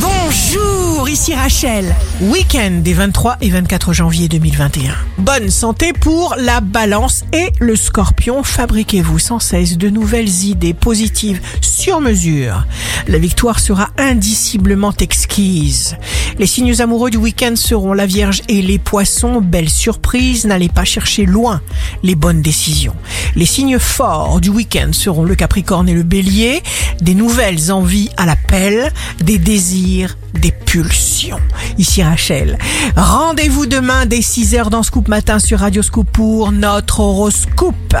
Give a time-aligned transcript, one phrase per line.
[0.00, 1.94] Bonjour, ici Rachel.
[2.20, 4.94] Week-end des 23 et 24 janvier 2021.
[5.18, 8.44] Bonne santé pour la balance et le scorpion.
[8.44, 12.66] Fabriquez-vous sans cesse de nouvelles idées positives sur mesure.
[13.08, 15.96] La victoire sera indiciblement exquise.
[16.38, 19.40] Les signes amoureux du week-end seront la Vierge et les poissons.
[19.40, 21.60] Belle surprise, n'allez pas chercher loin
[22.02, 22.94] les bonnes décisions.
[23.34, 26.62] Les signes forts du week-end seront le Capricorne et le Bélier.
[27.00, 31.40] Des nouvelles envies à l'appel, des désirs, des pulsions.
[31.78, 32.58] Ici Rachel.
[32.96, 37.96] Rendez-vous demain dès 6h dans Scoop Matin sur Radio Scoop pour notre horoscope.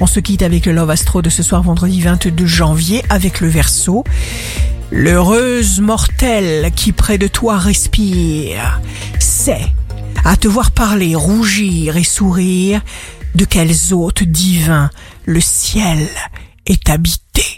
[0.00, 3.48] On se quitte avec le Love Astro de ce soir vendredi 22 janvier avec le
[3.48, 4.04] Verseau.
[4.90, 8.80] L'heureuse mortelle qui près de toi respire
[9.18, 9.66] sait,
[10.24, 12.80] à te voir parler, rougir et sourire,
[13.34, 14.90] de quels hôtes divins
[15.26, 16.08] le ciel
[16.64, 17.57] est habité.